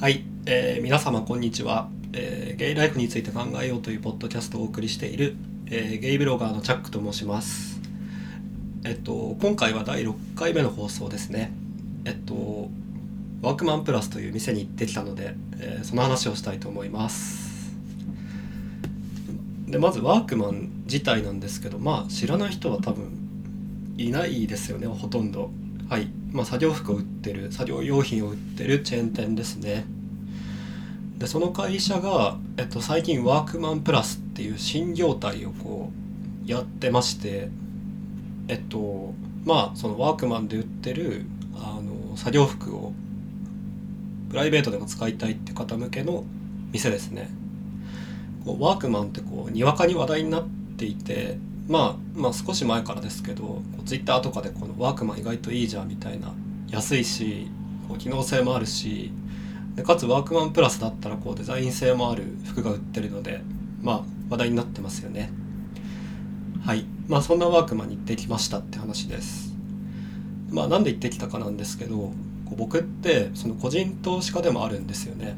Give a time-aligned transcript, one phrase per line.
[0.00, 5.34] はい、えー、皆様こんにちは、えー、ゲイライフについて考えようというポッドキャストをお送りしている、
[5.66, 7.80] えー、ゲイブロガーのチャックと申します。
[8.84, 11.52] えっと今回は第6回目の放送ですね。
[12.04, 12.70] えっと
[13.42, 17.74] ワークマンプラスという店に行ってきたので、えー、その話をしたいと思います。
[19.66, 23.18] でまずワークマン自体なんですけどまあ知らない人は多分
[23.96, 25.50] いないですよねほとんど。
[25.88, 27.50] はい、まあ、作業服を売ってる。
[27.50, 29.86] 作業用品を売ってるチェーン店ですね。
[31.18, 35.90] でその会社が、えっと、最近ワークマンプラスっていう新業態をこ
[36.46, 37.48] うやってまして
[38.46, 41.24] えっとまあそのワークマンで売ってる
[41.56, 42.92] あの作業服を
[44.30, 46.24] プライベートでも使いたいって方向けの
[46.70, 47.30] 店ですね。
[48.44, 50.46] こうワークマンってこうにわかに話題になっ
[50.76, 51.38] ていて
[51.68, 56.32] まあまあ少し前からですけどツイッターとかでこのワークマン意外といいじゃんみたいな
[56.68, 57.50] 安いし
[57.86, 59.12] こう機能性もあるし
[59.76, 63.42] でかつワークマンプラスだったらこうデザイン性もある服が売ってるので
[63.82, 65.30] まあ話題になってますよね。
[66.64, 66.84] はい。
[67.06, 69.54] まあそんなワークマンに行ってきましたって話です。
[70.50, 72.12] まあなんで行ってきたかなんですけどこ
[72.52, 75.36] う僕ってその個人投資家でもあるんですよね。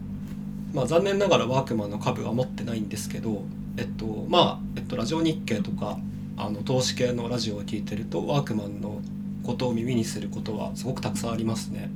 [0.73, 3.43] まあ残念ながらワークマンの株は持ってないんですけど
[3.77, 5.99] えっとまあ、えっと、ラジオ日経とか
[6.43, 9.01] あの投資系のラジオを聴いてるとワークマンの
[9.45, 11.91] ことを耳にすることはすごくたくさんありますね。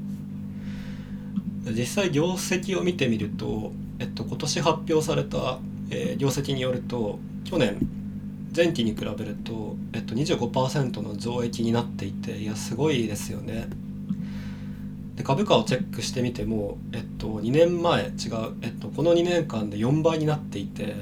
[1.71, 7.79] 実際業績を見てみると、えっと、今年発表された、えー、業績によると去年
[8.55, 13.69] 前期に比べると、えっと、25%の増益になっていていやすごいですよね。
[15.17, 18.13] で株価をチェックしてみても、えっと、2年前違う、
[18.63, 20.95] えっと、この2年間で4倍になっていて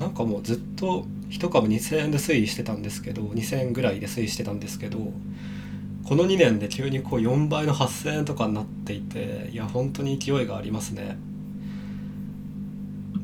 [0.00, 4.98] なんかもうずっと1株2000円で推移してたんですけど2000円ぐらいで推移してたんですけど
[6.04, 11.18] この2年で急にこう4倍の8000円とかになっていていや本当に勢いがありますね。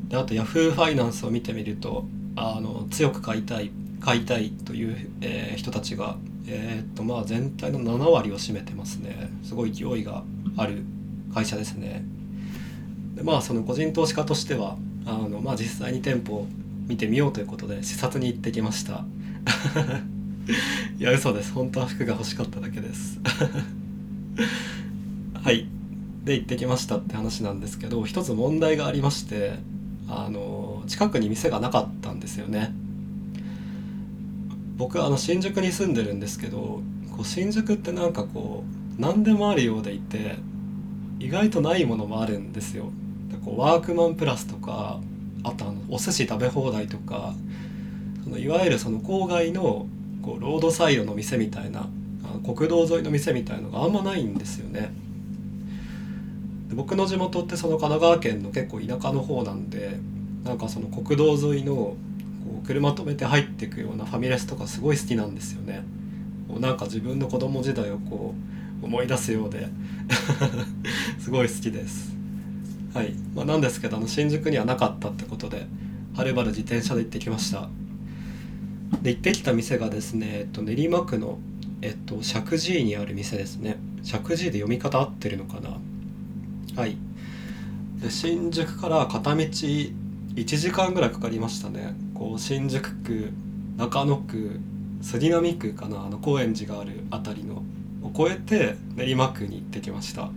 [0.07, 9.31] であと Yahoo ファイナンスを見てみるとあの強く買いたい買いたいという、えー、人たちが、えー、っとまあ全体の7割を占めてますね。
[9.43, 10.23] すごい勢いが
[10.55, 10.83] ある
[11.33, 12.05] 会社ですね。
[13.15, 16.45] でまあその個人投資家としてはあの、まあ、実際に店舗
[16.87, 19.05] 見てみようということで視察に行ってきました。
[20.97, 21.51] いや嘘です。
[21.51, 23.19] 本当は服が欲しかっただけです。
[25.33, 25.67] はい。
[26.23, 29.59] で行ってきましたって話なんですけど一つ問題がありまして
[30.09, 32.73] あの近くに店がなかったんですよね。
[34.77, 36.81] 僕あの新宿に住んでるんですけど
[37.11, 38.63] こう新宿ってなんかこ
[38.97, 40.35] う何でもあるようでいて
[41.19, 42.91] 意外とないものもあるんですよ。
[43.43, 44.99] こうワークマンプラスとか
[45.47, 47.33] あとあのお寿司食べ放題とか
[48.23, 49.87] そのいわゆるその郊外の
[50.21, 51.87] こうロードサイドの店みたいな
[52.43, 54.91] 国道沿いの店みたいのがあんまないんですよね。
[56.73, 59.97] 僕の地元ってその神奈川県の結構田舎の方なんで
[60.43, 61.97] なんかその国道沿いのこ
[62.63, 65.83] う車止めて入っていくようなファミレスとかすごい好きなんですよね。
[66.59, 68.33] なんか自分の子供時代をこ
[68.81, 69.67] う思い出すようで
[71.19, 72.16] すごい好きです。
[72.93, 75.67] はい、まあ、なんですけどあの新宿にはなかったってことで
[76.15, 77.69] はるばる自転車で行ってきました。
[79.01, 81.39] で行ってきた店がですね、えっと、練馬区の、
[81.81, 83.77] えっと、石神井にある店ですね。
[84.03, 85.77] 石神井で読み方合ってるのかな。
[86.75, 86.97] はい。
[88.01, 89.91] で新宿から片道1
[90.45, 91.95] 時間ぐらいかかりましたね。
[92.15, 93.31] こう新宿区
[93.77, 94.59] 中野区
[95.01, 96.05] 杉並区かな。
[96.05, 97.61] あの高円寺がある辺りの。
[98.03, 100.29] を越えて練馬区に行ってきました。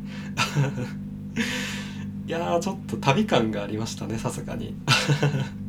[2.30, 4.76] いやちょっと旅感がありましたねさすがに。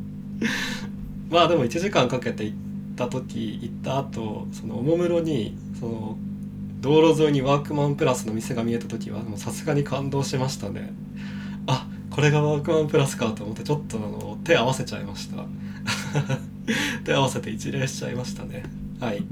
[1.32, 2.58] まあでも1時間かけて行っ
[2.96, 6.18] た時行った後そのおもむろにその
[6.80, 10.94] 道路沿いにワークマンプラスの店が見えた時はさすがに感動しましたね。
[11.66, 15.44] あこれがワークマンプラスかと思ってちょっとあの手合わせちゃいました。
[17.04, 18.66] 手合わせて一礼しちゃいましたね。
[19.00, 19.24] はい。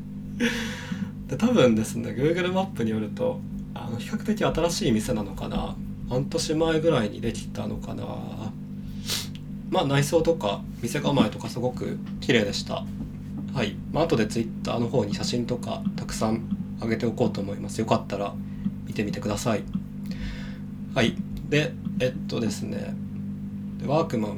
[1.28, 3.38] で多分ですね Google マップによると
[3.74, 5.76] あの比較的新しい店なのかな。
[6.08, 8.04] 半年前ぐらいにできたのかな。
[9.70, 12.84] まあ内装とか店構えとかすごく綺麗でした。
[13.52, 16.42] はい、まあ後で Twitter の方に写真とかたくさん
[16.80, 17.80] 上げておこうと思います。
[17.80, 18.34] よかったら
[18.86, 19.64] 見てみてください。
[20.94, 21.16] はい。
[21.48, 22.94] でえっとですね。
[23.86, 24.32] ワークマン。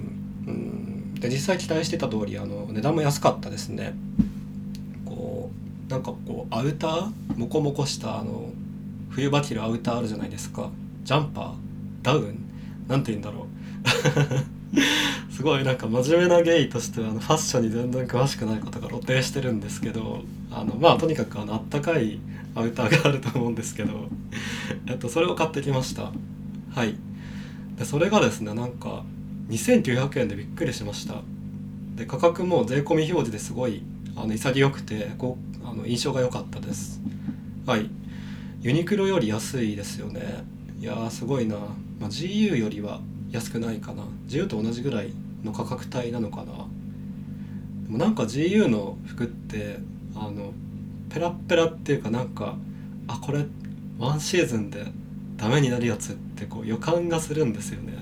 [0.46, 1.14] うん。
[1.14, 3.94] で実際期待してた通りあの値段も安かったですね。
[5.04, 5.50] こ
[5.88, 7.12] うなんかこうアウター？
[7.36, 8.50] モコモコしたあの
[9.10, 10.70] 冬場着るアウターあるじゃないですか。
[11.08, 11.54] ジャンパー
[12.02, 12.38] ダウン？
[12.86, 15.32] なんて言うんだろう。
[15.32, 20.20] すごいなんか真面目なゲイとしてはあのファッションに全然詳しくないことが露呈してるんですけど
[20.50, 22.20] あのまあとにかくあのあったかい
[22.54, 24.10] アウターがあると思うんですけど、
[24.86, 26.12] えっと、それを買ってきました。
[26.74, 26.94] はい。
[27.78, 29.02] でそれがですねなんか
[29.48, 31.22] 2900円でびっくりしました。
[31.96, 33.82] で価格も税込み表示ですごい
[34.14, 37.00] あの潔くてこうあの印象が良かったです。
[37.64, 37.88] はい。
[38.60, 40.57] ユニクロより安いですよね。
[40.80, 44.04] いやーすごいな、まあ、GU よりは安くないかな。
[44.28, 45.10] GU と同じぐらい
[45.42, 46.52] の価格帯なのかな。
[47.84, 49.78] でもなんか GU の服って
[50.14, 50.52] あの
[51.10, 52.56] ペラッペラっていうかなんか
[53.08, 53.44] あこれ
[53.98, 54.86] ワンシーズンで
[55.36, 57.94] ダメになるやつってこう予感がするんですよね。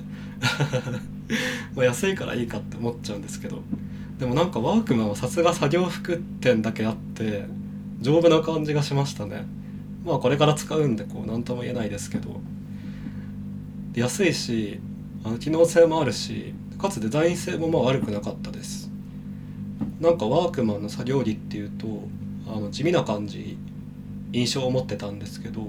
[1.74, 3.62] ま安いからいいかって思っちゃうんですけど。
[4.18, 7.46] でもなんかワークマンはさすが作業服店だけあって
[8.00, 9.46] 丈夫な感じがしましたね。
[10.04, 12.38] まあこれから使うんでこう何とも言えないですけど。
[13.96, 14.78] 安いし
[15.24, 18.90] あの機能性もあるしかつデザイン性もまあ悪くなかったです。
[20.00, 21.86] なんかワークマンの作業着っていうと
[22.46, 23.56] あの地味な感じ
[24.32, 25.66] 印象を持ってたんですけど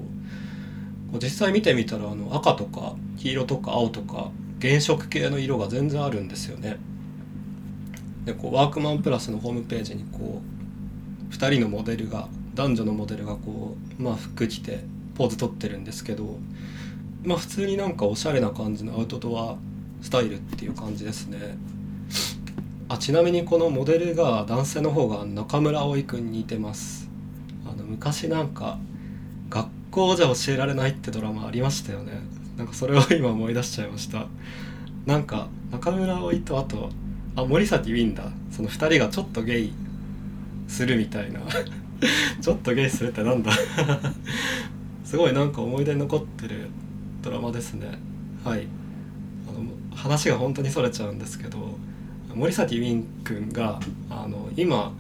[1.14, 4.30] 実際見てみたらあの赤とか黄色とか青とか
[4.62, 6.78] 原色系の色が全然あるんですよね。
[8.26, 10.42] でこうワークマンプラスのホームページにこ
[11.32, 14.84] う2人のモデルが男女のモデルがこうまあ服着て
[15.16, 16.38] ポーズ取ってるんですけど
[17.28, 19.58] まあ普通になんかおしゃれな感じのアウトドア
[20.02, 21.58] スタイルっていう感じですね。
[22.88, 27.10] あちなみにこのモデルが男性の方が中村葵くんに似てます。
[27.70, 28.80] あの昔なんか
[29.50, 32.14] 学校じゃ教えられないってドラマありましたよね。
[32.56, 34.28] なんかそれを今思い出しちゃいました。
[35.06, 36.92] なんか中村葵とあと
[37.36, 39.74] あ森崎ウィンだその2人がちょっとゲイ
[40.70, 41.42] するみたいな。
[42.40, 43.52] ちょっとゲイするってなんだ？
[45.04, 46.70] すごいなんか思い出に残ってる。
[47.28, 48.00] ドラマですね。
[48.46, 48.68] はい。
[49.50, 51.78] あの話が本当にそれちゃうんですけど
[52.34, 53.80] 森崎ウィン君が
[54.10, 54.94] あの今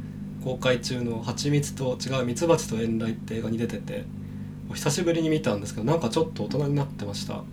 [0.43, 4.03] 公開中の「はちみつと違うミツバチと遠雷」って映画に出てて
[4.73, 7.35] 久しぶりに見たんですけどなんかちょっと大人になってました。
[7.35, 7.43] あ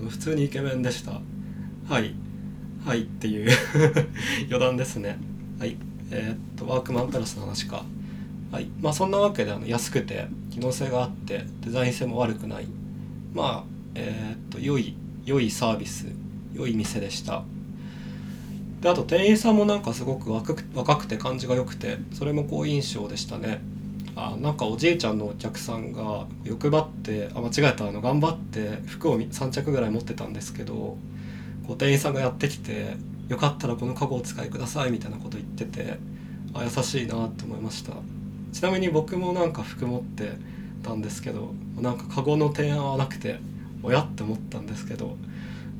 [0.00, 1.20] の普通にイケメンでした。
[1.88, 2.14] はい。
[2.84, 3.50] はいっていう
[4.48, 5.18] 余談ですね。
[5.58, 5.76] はい。
[6.12, 7.84] えー、っとワークマンプラスの話か。
[8.52, 8.68] はい。
[8.80, 12.68] まあそんなわけであの安くて機能性があってデザイン性も悪くない。
[13.34, 14.94] まあえー、っと良い
[15.24, 16.06] 良いサービス
[16.52, 17.44] 良い店でした。
[18.80, 23.60] であと店員さんもなんかすごく若く若くて感じが良くてそれも好印象でしたね。
[24.16, 30.74] あなんかおじいちゃんのお客さんが欲張ってあ間違えたあの頑張って服を3着ぐらい持ってたんですけど
[31.66, 32.96] こう店員さんがやってきて
[33.28, 35.98] 「よかったらこのカゴを使いください」みたいなこと言ってて
[36.52, 37.92] あ優しいなって思いました。
[38.52, 40.32] ちなみに僕もなんか服持って
[40.82, 43.38] たんですけどなんかカゴの提案はなくて
[43.82, 45.16] 親って思ったんですけど。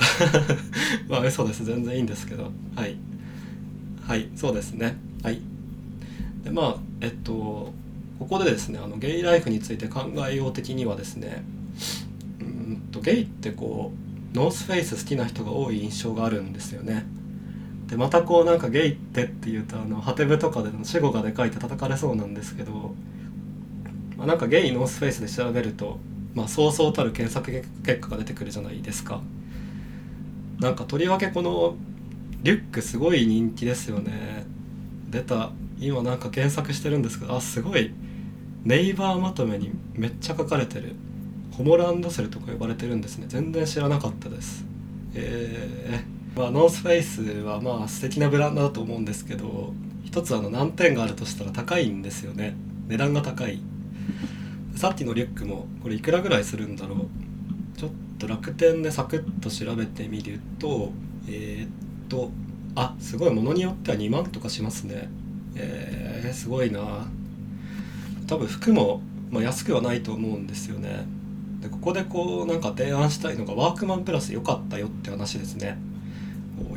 [1.08, 1.64] まあ嘘です。
[1.64, 2.50] 全然いいんですけど。
[2.75, 2.97] はい。
[4.02, 4.97] はいそうですね。
[5.23, 5.41] はい。
[6.43, 7.73] でまあえっと
[8.19, 11.43] ここでですねあのゲイライフについて考えよう的にはですね
[12.41, 13.93] うんとゲイってこ
[14.35, 17.06] うノースフェイス好きな人が多い印象があるんですよね。
[17.88, 22.94] でまたこうなんかゲイってっていうとあのハテブとかでの死語がでかいって叩かれそうなんですけど、
[24.17, 25.99] まあ、なんかゲイノースフェイスで調べると
[26.35, 27.50] まあそうそうたる検索
[27.85, 29.21] 結果が出てくるじゃないですか。
[30.59, 31.77] なんかとりわけこの
[32.43, 34.44] リュックすごい人気ですよね。
[35.09, 35.50] 出た。
[35.79, 37.93] 今なんか検索してるんですけどあすごい。
[38.65, 40.94] ネイバーまとめにめっちゃ書かれてる。
[41.56, 43.27] ホモランドセルとか呼ばれてるんですね。
[43.29, 44.65] 全然知らなかったです。
[45.15, 52.55] えー、まあノースフェイスはまあ素敵なブランドだと思うんですけど一つあの難点があるとしたら高いんですよね。
[52.89, 53.60] 値段が高い。
[54.81, 57.79] さっきのリュックもこれいくらぐらいするんだろう？
[57.79, 60.91] ちょっと楽天でサクッと調べてみると
[61.29, 61.69] えー、っ
[62.08, 62.31] と
[62.75, 65.10] あすごいものによっては2万とかしますね。
[65.55, 67.06] えー、すごいな。
[68.27, 71.05] 多分服も、まあ、安くはないと思うんですよね。
[71.60, 75.77] でここでこうなんか提案したいのがワークマンプラス良かったよって話ですね。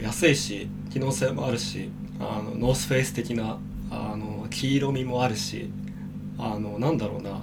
[0.01, 5.69] 安いし機能性もあるしあのノースフェイス的なあの黄色みもあるし
[6.37, 7.41] あのなんだろうな。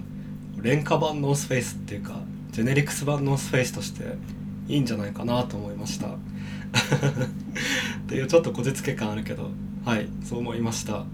[0.57, 2.21] 廉価版ノースフェイスっていうか
[2.52, 4.16] ジェネリック版ノースフェイスとして
[4.69, 6.09] いいんじゃないかなと思いました。
[6.11, 6.16] っ
[8.07, 9.50] ていうちょっとこじつけ感あるけど
[9.85, 11.04] はいそう思いました。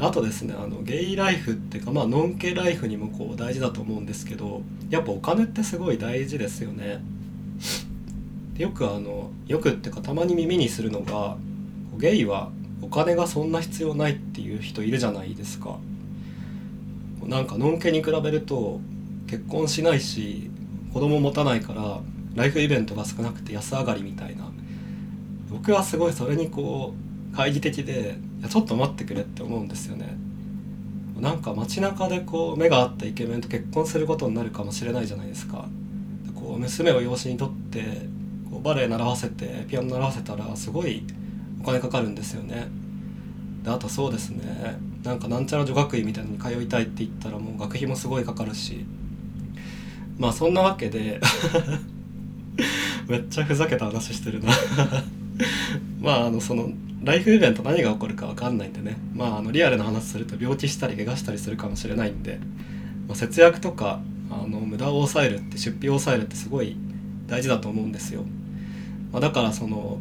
[0.00, 7.02] あとですねあのゲイライフっていうかまあノンケライフにもこう大事だと思うんですけどやっぱお金ってすごい大事ですよね。
[8.58, 11.36] よくあのよくっていうかたまに耳にするのが
[11.98, 12.50] ゲイは
[12.82, 15.78] お金がそんな必要ないっていう人いるじゃないですか。
[17.26, 18.80] なんかのんけに比べると
[19.26, 20.50] 結婚しないし
[20.92, 22.00] 子供持たないから
[22.34, 24.50] ライフイベントが少なくて安上がりみたいな。
[25.50, 30.16] 僕はすごいそれにこう懐疑的でいやちょっと待ってくれって思うんですよね。
[31.20, 35.68] なんか街中でこう目が合ったイケメンと結婚することになるかもしれないじゃないですか。
[36.34, 37.82] ここう娘を養子にとって
[38.50, 41.02] こうバレエ習わせてピアノ習わせたらすごい
[41.62, 42.68] お金かかるんですよね。
[43.62, 44.76] であとそうですね。
[45.04, 48.84] なんかなんちゃら女学院みたいなのに通いたいって言ったらもう学費もすごいかかるし。
[50.18, 51.20] まあそんなわけで。
[53.06, 54.50] めっちゃふざけた話してるな。
[56.00, 56.70] まああのその
[57.02, 58.96] ライフイベント何が起こるか分かんないんでね。
[59.14, 62.40] まああのリアルな話すると病気したり怪我したりするかもしれないんで、
[63.06, 66.76] まあ、節約とかあの無駄を抑えるって出費を抑えるってすごい
[67.26, 68.22] 大事だと思うんですよ、
[69.12, 69.98] まあ、だからその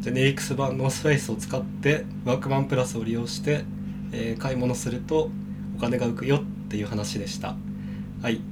[0.00, 3.64] ジェネリックス版のスペースを使ってワークマンプラスを利用して、
[4.14, 5.30] えー、買い物すると
[5.76, 7.56] お金が浮くよっていう話でした。
[8.22, 8.40] はい。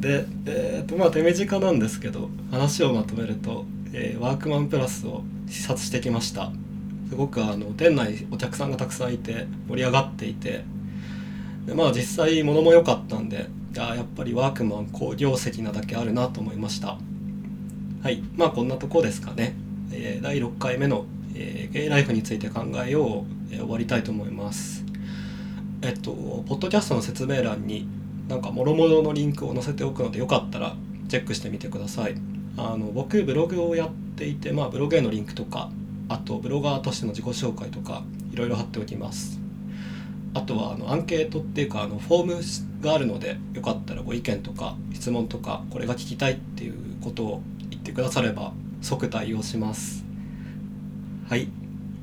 [0.00, 6.50] でえっ、とまあ手短なんですけど話をまとめると、えー、ワークマンプラスを視察してきました。
[7.08, 10.64] すごくあの店内お客さんがたくさんいて盛り上がっていて
[11.66, 13.48] でまあ実際物も良かったんで
[13.78, 16.98] あやっぱりワークマン好業績なだけあるなと思いました。
[18.02, 18.22] はい。
[18.36, 19.54] まあこんなとこですかね、
[19.90, 24.84] えー、第6回目の、え、ゲイライフについて考えよう、え、終わりたいと思います。
[25.82, 26.12] えっと
[26.48, 27.86] ポッドキャストの説明欄に
[28.26, 30.76] なんかもろもろのリンクを載せておくのでよかったら
[31.08, 32.14] チェックしてみてください。
[32.56, 35.70] あの僕ブログをやっていて、まあ、ブログへのリンクとか
[36.08, 39.40] あとブロガーとしての自己紹介とかいろいろ貼っておきます。
[40.32, 50.03] あとはあのアンケートっていうかあのフォームがあるのでよかったらご意見とか質問とかこれが聞きたいっていうことを言ってくだされば即対応します。
[51.26, 51.48] はい。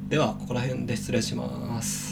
[0.09, 2.10] ではここら辺で失礼します。